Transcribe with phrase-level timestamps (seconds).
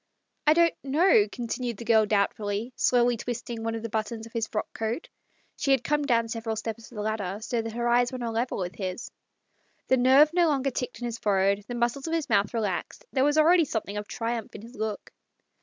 [0.47, 4.33] "I don't know," continued the girl doubt fully, slowly twisting one of the buttons of
[4.33, 5.09] his frock coat.
[5.55, 8.23] She had come down several steps of the ladder, so that her eyes were on
[8.23, 9.11] a level with his...
[9.89, 13.23] The nerve no longer ticked in his forehead, the muscles of his mouth relaxed; there
[13.23, 15.11] was already something of triumph in his look.